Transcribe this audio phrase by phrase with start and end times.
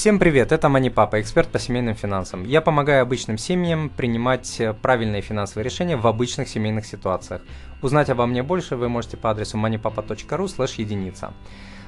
[0.00, 2.44] Всем привет, это Мани Папа, эксперт по семейным финансам.
[2.44, 7.42] Я помогаю обычным семьям принимать э, правильные финансовые решения в обычных семейных ситуациях.
[7.82, 11.34] Узнать обо мне больше вы можете по адресу moneypapa.ru слэш единица.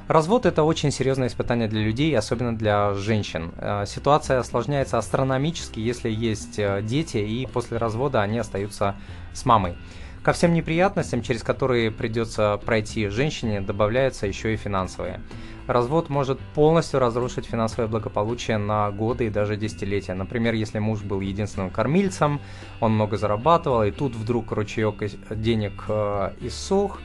[0.09, 3.51] Развод– это очень серьезное испытание для людей, особенно для женщин.
[3.57, 8.95] Э, ситуация осложняется астрономически, если есть э, дети, и после развода они остаются
[9.33, 9.75] с мамой.
[10.23, 15.21] Ко всем неприятностям, через которые придется пройти женщине, добавляются еще и финансовые.
[15.67, 20.15] Развод может полностью разрушить финансовое благополучие на годы и даже десятилетия.
[20.15, 22.41] Например, если муж был единственным кормильцем,
[22.81, 27.01] он много зарабатывал, и тут вдруг ручеек денег э, иссох,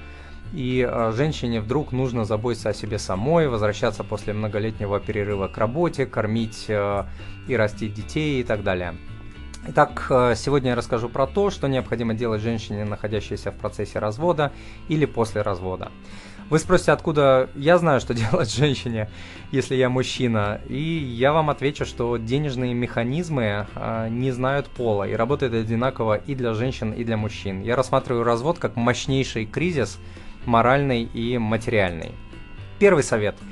[0.54, 6.08] и э, женщине вдруг нужно заботиться о себе самой, возвращаться после многолетнего перерыва к работе,
[6.08, 7.04] кормить э,
[7.48, 8.96] и растить детей и так далее.
[9.70, 10.06] Итак,
[10.38, 14.54] сегодня я расскажу про то, что необходимо делать женщине, находящейся в процессе развода
[14.88, 15.92] или после развода.
[16.50, 19.10] Вы спросите, откуда я знаю, что делать женщине,
[19.52, 20.62] если я мужчина.
[20.70, 26.36] И я вам отвечу, что денежные механизмы э, не знают пола и работают одинаково и
[26.36, 27.62] для женщин, и для мужчин.
[27.62, 30.00] Я рассматриваю развод как мощнейший кризис,
[30.46, 32.12] моральный и материальный.
[32.80, 33.36] Первый совет–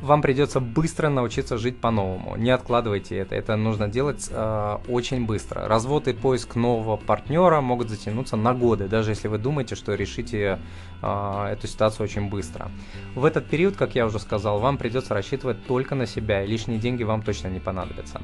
[0.00, 2.36] вам придется быстро научиться жить по-новому.
[2.36, 5.68] Не откладывайте это, это нужно делать э, очень быстро.
[5.68, 10.58] Развод и поиск нового партнера могут затянуться на годы, даже если вы думаете, что решите
[11.02, 12.70] э, эту ситуацию очень быстро.
[13.14, 16.78] В этот период, как я уже сказал, вам придется рассчитывать только на себя, и лишние
[16.78, 18.22] деньги вам точно не понадобятся.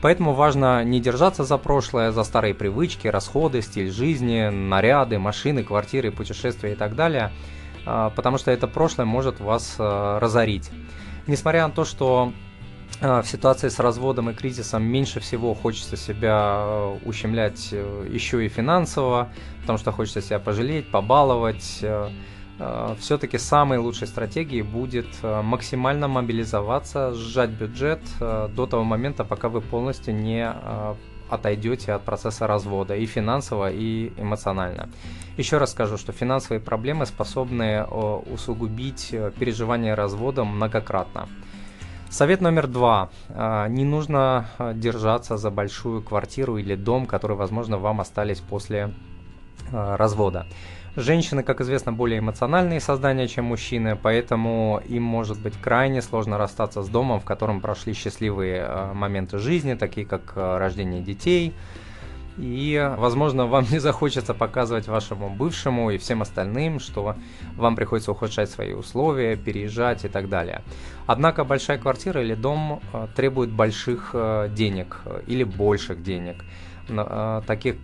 [0.00, 6.10] Поэтому важно не держаться за прошлое, за старые привычки, расходы, стиль жизни, наряды, машины, квартиры,
[6.10, 7.32] путешествия и так далее,
[7.84, 10.70] э, потому что это прошлое может вас э, разорить
[11.28, 12.32] несмотря на то, что
[13.00, 18.44] э, в ситуации с разводом и кризисом меньше всего хочется себя э, ущемлять э, еще
[18.44, 19.28] и финансово,
[19.60, 21.84] потому что хочется себя пожалеть, побаловать.
[22.98, 30.12] Все-таки самой лучшей стратегией будет максимально мобилизоваться, сжать бюджет до того момента, пока вы полностью
[30.12, 30.44] не
[31.30, 34.88] отойдете от процесса развода и финансово, и эмоционально.
[35.36, 41.28] Еще раз скажу, что финансовые проблемы способны усугубить э, переживание развода многократно.
[42.10, 43.10] Совет номер два.
[43.28, 48.94] А, не нужно э, держаться за большую квартиру или дом, которые, возможно, вам остались после
[49.70, 50.46] э, развода.
[50.96, 56.82] Женщины, как известно, более эмоциональные создания, чем мужчины, поэтому им может быть крайне сложно расстаться
[56.82, 61.54] с домом, в котором прошли счастливые моменты жизни, такие как рождение детей,
[62.38, 67.16] и, возможно, вам не захочется показывать вашему бывшему и всем остальным, что
[67.56, 70.62] вам приходится ухудшать свои условия, переезжать и так далее.
[71.06, 76.44] Однако большая квартира или дом э, требует больших э, денег э, или больших денег
[77.46, 77.76] таких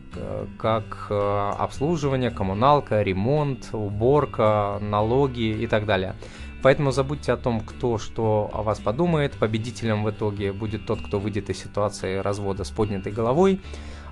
[0.58, 6.14] как обслуживание, коммуналка, ремонт, уборка, налоги и так далее.
[6.62, 9.32] Поэтому забудьте о том, кто что о вас подумает.
[9.32, 13.60] Победителем в итоге будет тот, кто выйдет из ситуации развода с поднятой головой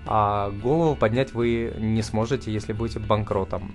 [0.07, 3.73] а голову поднять вы не сможете, если будете банкротом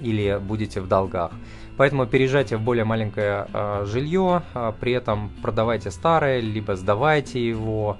[0.00, 1.32] или будете в долгах.
[1.76, 7.98] Поэтому переезжайте в более маленькое э, жилье, э, при этом продавайте старое, либо сдавайте его.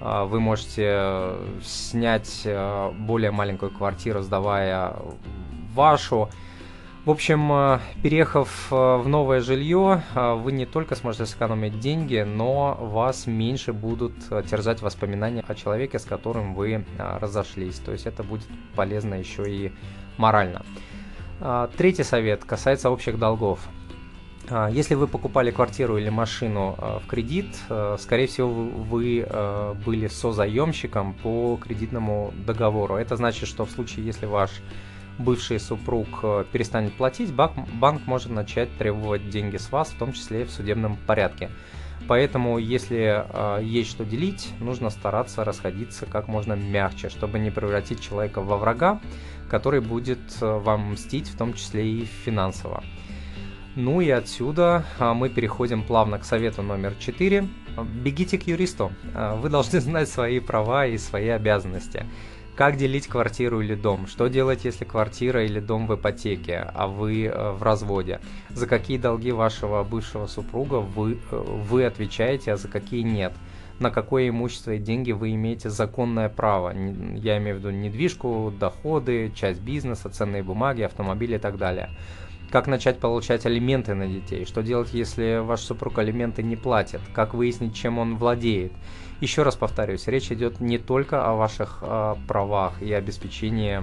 [0.00, 4.96] Э, вы можете снять э, более маленькую квартиру, сдавая
[5.74, 6.28] вашу.
[7.06, 12.18] В общем, э, переехав э, в новое жилье, э, вы не только сможете сэкономить деньги,
[12.26, 14.12] но вас меньше будут
[14.50, 17.78] терзать воспоминания о человеке, с которым вы разошлись.
[17.78, 18.46] То есть это будет
[18.76, 19.72] полезно еще и
[20.18, 20.62] морально.
[21.78, 23.66] Третий совет касается общих долгов.
[24.70, 27.56] Если вы покупали квартиру или машину в кредит,
[27.98, 29.26] скорее всего вы
[29.84, 32.96] были созаемщиком по кредитному договору.
[32.96, 34.50] Это значит, что в случае, если ваш
[35.18, 36.08] бывший супруг
[36.50, 40.50] перестанет платить, банк, банк может начать требовать деньги с вас, в том числе и в
[40.50, 41.50] судебном порядке.
[42.08, 48.00] Поэтому, если э, есть что делить, нужно стараться расходиться как можно мягче, чтобы не превратить
[48.00, 49.00] человека во врага,
[49.50, 52.82] который будет вам мстить, в том числе и финансово.
[53.82, 57.48] Ну и отсюда э, мы переходим плавно к совету номер 4.
[58.04, 58.92] Бегите к юристу.
[59.14, 62.04] Э, вы должны знать свои права и свои обязанности.
[62.56, 64.06] Как делить квартиру или дом?
[64.06, 68.20] Что делать, если квартира или дом в ипотеке, а вы э, в разводе?
[68.50, 73.32] За какие долги вашего бывшего супруга вы, э, вы отвечаете, а за какие нет?
[73.78, 76.74] На какое имущество и деньги вы имеете законное право?
[77.14, 81.88] Я имею в виду недвижку, доходы, часть бизнеса, ценные бумаги, автомобили и так далее.
[82.50, 84.44] Как начать получать алименты на детей?
[84.44, 87.00] Что делать, если ваш супруг алименты не платит?
[87.14, 88.72] Как выяснить, чем он владеет?
[89.20, 93.82] Еще раз повторюсь, речь идет не только о ваших э, правах и обеспечении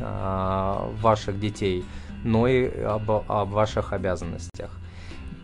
[0.00, 1.84] э, ваших детей,
[2.24, 4.72] но и об, об ваших обязанностях.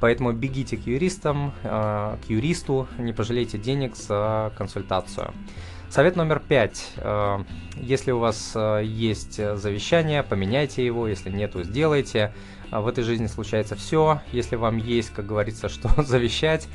[0.00, 5.32] Поэтому бегите к юристам, к юристу, не пожалейте денег за консультацию.
[5.92, 6.90] Совет номер пять.
[7.76, 12.32] Если у вас есть завещание, поменяйте его, если нету, сделайте.
[12.70, 14.22] В этой жизни случается все.
[14.32, 16.66] Если вам есть, как говорится, что завещать,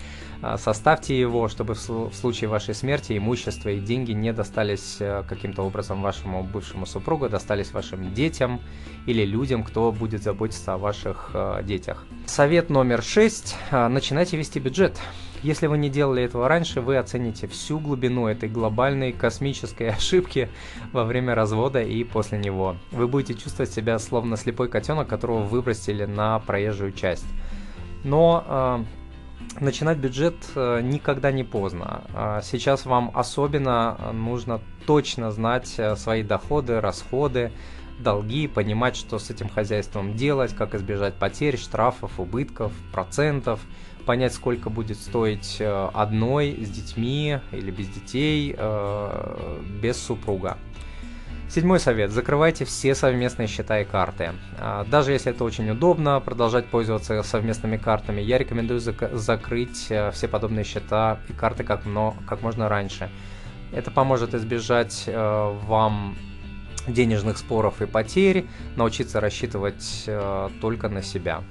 [0.58, 6.04] составьте его, чтобы в случае вашей смерти имущество и деньги не достались э, каким-то образом
[6.04, 8.62] вашему бывшему супругу, достались вашим детям
[9.08, 12.06] или людям, кто будет заботиться о ваших э, детях.
[12.28, 13.56] Совет номер шесть.
[13.72, 15.00] Начинайте вести бюджет.
[15.48, 20.50] Если вы не делали этого раньше, вы оцените всю глубину этой глобальной космической ошибки
[20.92, 22.76] во время развода и после него.
[22.92, 27.26] Вы будете чувствовать себя словно слепой котенок, которого выбросили на проезжую часть.
[28.04, 28.84] Но а,
[29.62, 32.02] начинать бюджет э, никогда не поздно.
[32.14, 37.54] А сейчас вам особенно нужно точно знать э, свои доходы, расходы,
[38.00, 43.60] долги, понимать, что с этим хозяйством делать, как избежать потерь, штрафов, убытков, процентов,
[44.06, 48.56] понять, сколько будет стоить э, одной с детьми или без детей,
[49.82, 50.58] без супруга.
[51.50, 52.12] Седьмой совет.
[52.12, 54.32] Закрывайте все совместные счета и карты.
[54.60, 60.12] А, даже если это очень удобно, продолжать пользоваться совместными картами, я рекомендую зак- закрыть э,
[60.12, 63.10] все подобные счета и карты как, но, как можно раньше.
[63.72, 66.18] Это поможет избежать э, вам
[66.88, 68.46] денежных споров и потерь,
[68.76, 71.44] научиться рассчитывать э, только на себя.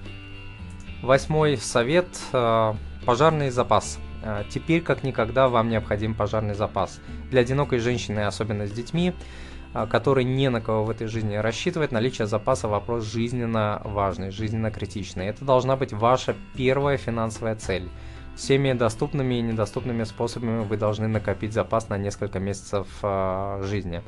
[1.03, 2.07] Восьмой совет.
[2.33, 2.75] Э,
[3.05, 3.99] пожарный запас.
[4.23, 7.01] Э, теперь как никогда вам необходим пожарный запас.
[7.31, 9.15] Для одинокой женщины, особенно с детьми,
[9.77, 14.71] а, который не на кого в этой жизни рассчитывает, наличие запаса вопрос жизненно важный, жизненно
[14.71, 15.27] критичный.
[15.27, 17.91] Это должна быть ваша первая финансовая цель.
[18.37, 24.03] Всеми доступными и недоступными способами вы должны накопить запас на несколько месяцев э, жизни.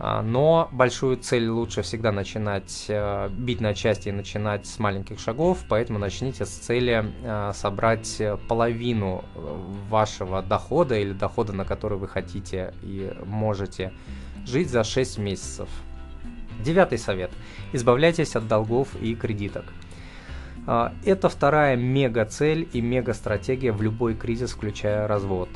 [0.00, 5.58] Но большую цель лучше всегда начинать э, бить на части и начинать с маленьких шагов,
[5.68, 9.24] поэтому начните с цели э, собрать половину
[9.90, 13.92] вашего дохода или дохода, на который вы хотите и можете
[14.46, 15.68] жить за 6 месяцев.
[16.64, 17.30] Девятый совет.
[17.72, 19.64] Избавляйтесь от долгов и кредиток.
[20.66, 25.48] А, это вторая мега-цель и мега-стратегия в любой кризис, включая развод.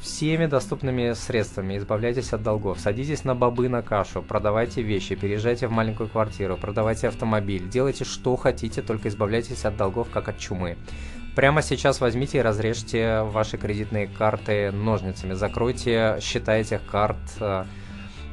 [0.00, 2.78] Всеми доступными средствами избавляйтесь от долгов.
[2.78, 8.36] Садитесь на бобы на кашу, продавайте вещи, переезжайте в маленькую квартиру, продавайте автомобиль, делайте что
[8.36, 10.76] хотите, только избавляйтесь от долгов, как от чумы.
[11.34, 17.64] Прямо сейчас возьмите и разрежьте ваши кредитные карты ножницами, закройте счета этих карт э,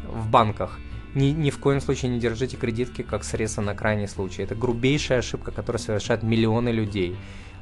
[0.07, 0.79] в банках.
[1.15, 4.43] Ни, ни в коем случае не держите кредитки как средство на крайний случай.
[4.43, 7.15] Это грубейшая ошибка, которую совершают миллионы людей.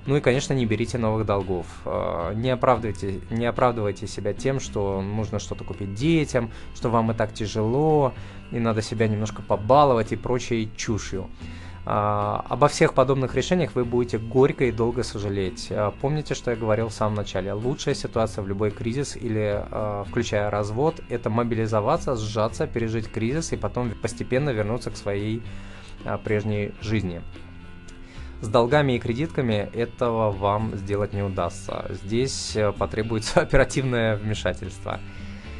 [0.06, 1.66] Ну и, конечно, не берите новых долгов.
[1.86, 7.14] Э, не оправдывайте, не оправдывайте себя тем, что нужно что-то купить детям, что вам и
[7.14, 8.14] так тяжело,
[8.52, 11.30] и надо себя немножко побаловать и прочей чушью.
[11.86, 15.68] А, обо всех подобных решениях вы будете горько и долго сожалеть.
[15.70, 17.52] А, помните, что я говорил в самом начале.
[17.52, 23.58] Лучшая ситуация в любой кризис или а, включая развод, это мобилизоваться, сжаться, пережить кризис и
[23.58, 25.42] потом постепенно вернуться к своей
[26.26, 27.22] прежней жизни.
[28.44, 31.86] С долгами и кредитками этого вам сделать не удастся.
[31.90, 35.00] Здесь э, потребуется оперативное вмешательство.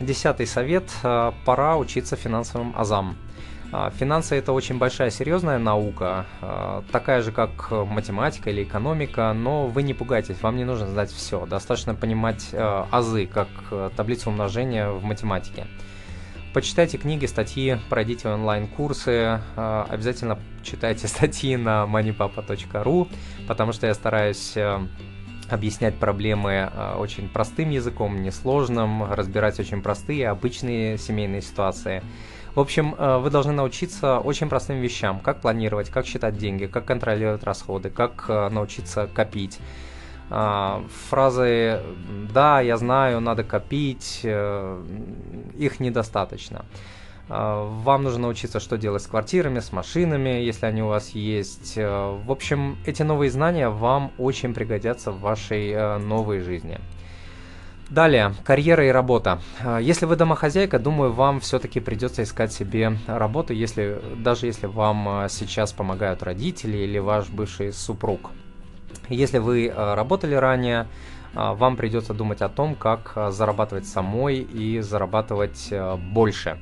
[0.02, 0.92] Десятый совет.
[1.46, 3.16] Пора учиться финансовым азам.
[3.72, 6.26] А, финансы это очень большая серьезная наука,
[6.92, 11.46] такая же как математика или экономика, но вы не пугайтесь, вам не нужно знать все,
[11.46, 13.48] достаточно понимать азы, как
[13.96, 15.68] таблицу умножения в математике.
[16.54, 23.10] Почитайте книги, статьи, пройдите онлайн-курсы, обязательно читайте статьи на moneypapa.ru,
[23.48, 24.56] потому что я стараюсь
[25.50, 32.04] объяснять проблемы очень простым языком, несложным, разбирать очень простые, обычные семейные ситуации.
[32.56, 35.20] В общем, э, вы должны научиться очень простым вещам.
[35.20, 39.60] Как планировать, как считать деньги, как контролировать расходы, как э, научиться копить.
[40.36, 41.80] А, фразы
[42.34, 44.84] «да, я знаю, надо копить», э,
[45.56, 46.66] их недостаточно.
[47.30, 51.78] А, вам нужно научиться, что делать с квартирами, с машинами, если они у вас есть.
[51.78, 56.80] В общем, эти новые знания вам очень пригодятся в вашей новой жизни.
[57.92, 59.40] Далее, карьера и работа.
[59.64, 65.28] А, если вы домохозяйка, думаю, вам все-таки придется искать себе работу, если, даже если вам
[65.30, 68.32] сейчас помогают родители или ваш бывший супруг.
[69.10, 70.88] Если вы а, работали ранее,
[71.34, 75.74] вам придется думать о том, как зарабатывать самой и зарабатывать
[76.12, 76.60] больше.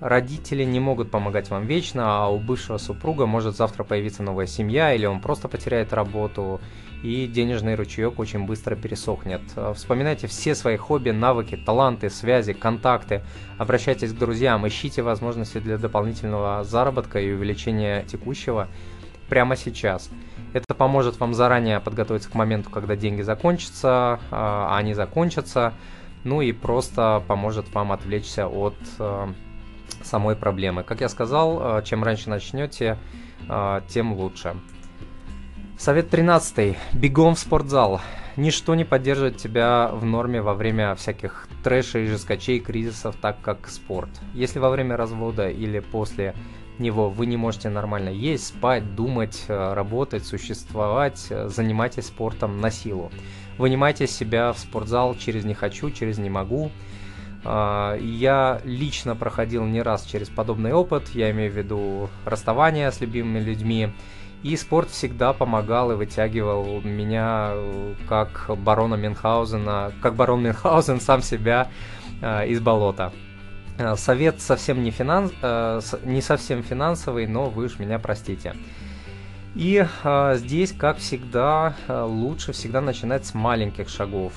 [0.00, 4.92] Родители не могут помогать вам вечно, а у бывшего супруга может завтра появиться новая семья,
[4.92, 6.60] или он просто потеряет работу,
[7.02, 9.40] и денежный ручеек очень быстро пересохнет.
[9.54, 13.22] Э, вспоминайте все свои хобби, навыки, таланты, связи, контакты.
[13.58, 18.68] Обращайтесь к друзьям, ищите возможности для дополнительного заработка и увеличения текущего.
[19.28, 20.10] Прямо сейчас.
[20.52, 25.74] Это поможет вам заранее подготовиться к моменту, когда деньги закончатся, а они закончатся,
[26.24, 29.26] ну и просто поможет вам отвлечься от э,
[30.02, 30.82] самой проблемы.
[30.82, 32.98] Как я сказал, э, чем раньше начнете,
[33.48, 34.56] э, тем лучше.
[35.78, 36.76] Совет 13.
[36.94, 38.00] Бегом в спортзал.
[38.36, 44.10] Ничто не поддерживает тебя в норме во время всяких трэшей, жескочей, кризисов, так как спорт.
[44.34, 46.34] Если во время развода или после
[46.78, 52.70] него вы не можете нормально есть, спать, думать, э, работать, существовать, э, занимайтесь спортом на
[52.70, 53.10] силу.
[53.58, 56.70] Вынимайте себя в спортзал через «не хочу», через «не могу».
[57.44, 63.00] А, я лично проходил не раз через подобный опыт, я имею в виду расставание с
[63.00, 63.92] любимыми людьми,
[64.42, 71.22] и спорт всегда помогал и вытягивал меня э, как барона Мюнхгаузена, как барон Мюнхгаузен сам
[71.22, 71.68] себя
[72.46, 73.12] из болота.
[73.78, 78.54] Э, совет совсем не, финанс, э, не совсем финансовый, но вы уж меня простите.
[79.54, 84.32] И э, здесь, как всегда, э, лучше всегда начинать с маленьких шагов,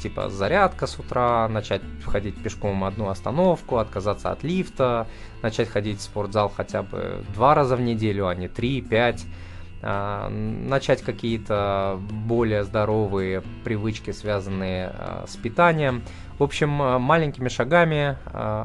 [0.00, 5.06] типа зарядка с утра, начать ходить пешком одну остановку, отказаться от лифта,
[5.42, 9.24] начать ходить в спортзал хотя бы два раза в неделю, а не три, пять,
[9.82, 16.02] начать какие-то более здоровые привычки, связанные э, с питанием.
[16.38, 18.16] В общем, э, маленькими шагами,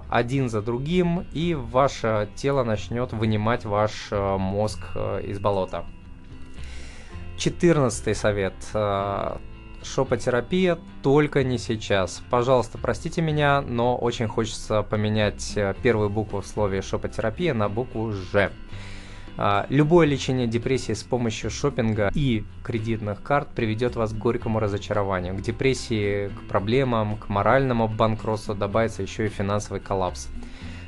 [0.10, 4.80] один за другим, и ваше тело начнет вынимать ваш мозг
[5.24, 5.86] из болота.
[7.38, 8.56] Четырнадцатый совет.
[9.82, 12.22] Шопотерапия только не сейчас.
[12.30, 18.52] Пожалуйста, простите меня, но очень хочется поменять первую букву в слове шопотерапия на букву «Ж».
[19.42, 25.34] А, любое лечение депрессии с помощью шопинга и кредитных карт приведет вас к горькому разочарованию.
[25.34, 30.28] К депрессии, к проблемам, к моральному банкротству добавится еще и финансовый коллапс.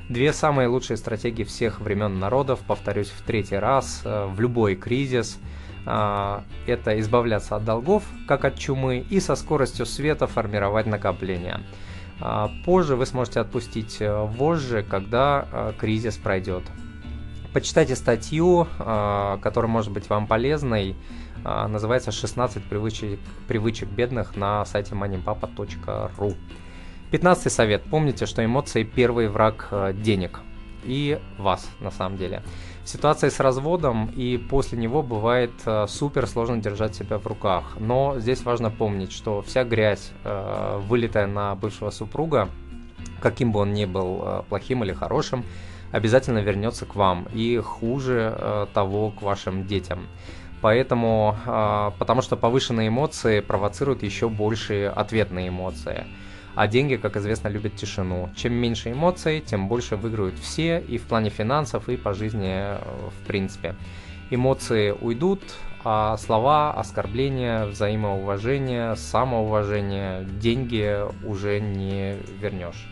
[0.10, 5.39] Две самые лучшие стратегии всех времен народов, повторюсь в третий раз, э, в любой кризис
[5.86, 11.62] а,– это избавляться от долгов, как от чумы, и со скоростью света формировать накопления.
[12.20, 16.63] А, позже вы сможете отпустить э, вожжи, когда э, кризис пройдет.
[17.53, 20.96] Почитайте статью, а, которая может быть вам полезной.
[21.43, 26.36] А, называется «16 привычек, привычек бедных» на сайте moneypapa.ru.
[27.12, 27.84] Пятнадцатый совет.
[27.84, 30.39] Помните, что эмоции– первый враг а, денег.
[30.86, 32.41] И вас, на самом деле.
[32.86, 35.51] В ситуации с разводом и после него бывает
[35.88, 37.75] супер сложно держать себя в руках.
[37.79, 42.50] Но здесь важно помнить, что вся грязь, вылетая на бывшего супруга,
[43.20, 45.46] каким бы он ни был плохим или хорошим,
[45.92, 50.08] обязательно вернется к вам и хуже э, того к вашим детям.
[50.62, 56.06] Поэтому, э, потому что повышенные эмоции провоцируют еще большие ответные эмоции.
[56.54, 58.30] А деньги, как известно, любят тишину.
[58.36, 62.78] Чем меньше эмоций, тем больше выиграют все и в плане финансов, и по жизни э,
[63.10, 63.76] в принципе.
[64.30, 65.42] Эмоции уйдут,
[65.84, 72.88] а слова, оскорбления, взаимоуважение, самоуважение, деньги уже не вернешь.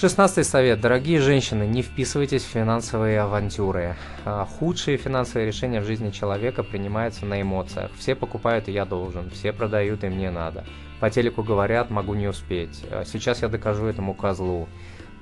[0.00, 0.80] Шестнадцатый совет.
[0.80, 3.96] Дорогие женщины, не вписывайтесь в финансовые авантюры.
[4.24, 7.90] А, худшие финансовые решения в жизни человека принимаются на эмоциях.
[7.98, 10.64] Все покупают и я должен, все продают и мне надо.
[11.00, 12.82] По телеку говорят, могу не успеть.
[12.90, 14.70] А, сейчас я докажу этому козлу.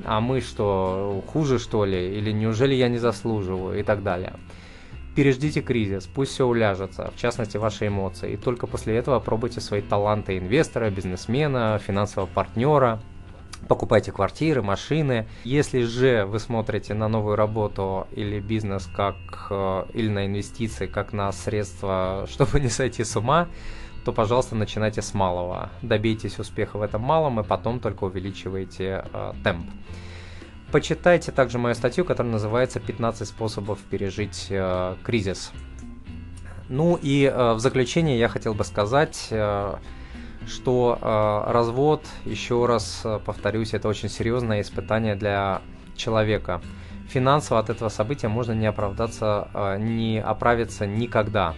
[0.04, 2.16] А мы что, хуже что ли?
[2.16, 3.80] Или неужели я не заслуживаю?
[3.80, 4.34] И так далее.
[5.16, 9.80] Переждите кризис, пусть все уляжется, в частности ваши эмоции, и только после этого пробуйте свои
[9.80, 13.00] таланты инвестора, бизнесмена, финансового партнера–
[13.66, 15.26] покупайте квартиры, машины.
[15.44, 19.16] Если же вы смотрите на новую работу или бизнес как
[19.50, 23.48] э, или на инвестиции как на средство, чтобы не сойти с ума,
[24.04, 25.70] то, пожалуйста, начинайте с малого.
[25.82, 29.66] Добейтесь успеха в этом малом и потом только увеличивайте э, темп.
[30.70, 35.52] Почитайте также мою статью, которая называется «15 способов пережить э, кризис».
[36.68, 39.74] Ну и э, в заключение я хотел бы сказать, э,
[40.46, 45.62] что э, развод, еще раз э, повторюсь, это очень серьезное испытание для
[45.96, 46.60] человека.
[47.08, 51.54] Финансово от этого события можно не оправдаться, э, не оправиться никогда,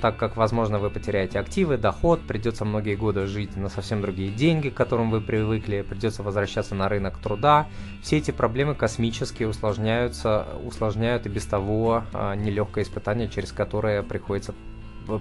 [0.00, 4.70] так как, возможно, вы потеряете активы, доход, придется многие годы жить на совсем другие деньги,
[4.70, 7.66] к которым вы привыкли, придется возвращаться на рынок труда.
[8.02, 14.54] Все эти проблемы космически усложняются, усложняют и без того э, нелегкое испытание, через которое приходится,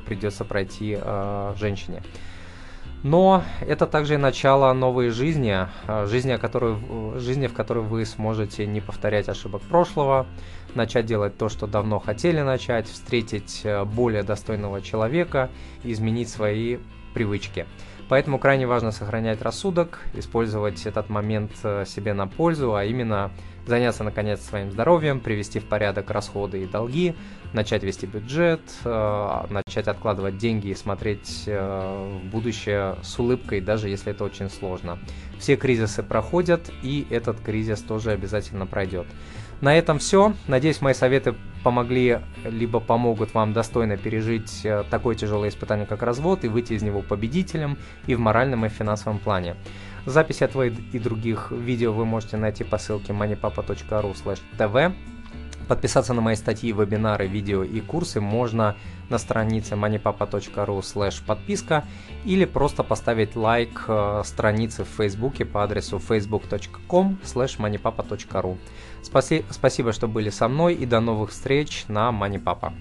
[0.06, 2.02] придется пройти э, женщине.
[3.04, 5.56] Но это также и начало новой жизни,
[5.88, 6.76] а, жизни, которой,
[7.18, 10.28] жизни, в которой вы сможете не повторять ошибок прошлого,
[10.76, 15.50] начать делать то, что давно хотели начать, встретить э, более достойного человека,
[15.84, 16.78] изменить свои
[17.14, 17.66] привычки.
[18.10, 23.30] Поэтому крайне важно сохранять рассудок, использовать этот момент э, себе на пользу, а именно
[23.68, 27.16] заняться наконец своим здоровьем, привести в порядок расходы и долги,
[27.54, 33.90] начать вести бюджет, э, начать откладывать деньги и смотреть э, в будущее с улыбкой, даже
[33.90, 34.98] если это очень сложно.
[35.38, 39.06] Все кризисы проходят, и этот кризис тоже обязательно пройдет.
[39.62, 40.34] На этом все.
[40.48, 46.46] Надеюсь, мои советы помогли, либо помогут вам достойно пережить э, такое тяжелое испытание, как развод,
[46.46, 49.56] и выйти из него победителем и в моральном, и в финансовом плане.
[50.06, 54.16] Запись этого и других видео вы можете найти по ссылке moneypapa.ru
[54.58, 54.94] tv.
[55.70, 58.76] Подписаться на мои статьи, вебинары, видео и курсы можно
[59.10, 61.86] на странице moneypapa.ru slash подписка
[62.26, 68.58] или просто поставить лайк э, странице в Фейсбуке по адресу facebook.com slash moneypapa.ru.
[69.04, 72.74] Спаси, спасибо, что были со мной и до новых встреч на MoneyPapa.